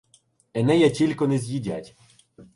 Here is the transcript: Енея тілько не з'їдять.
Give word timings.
Енея 0.53 0.89
тілько 0.89 1.27
не 1.27 1.37
з'їдять. 1.37 1.95